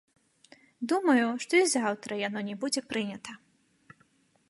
[0.93, 3.41] Думаю, што і заўтра яно не будзе прынята.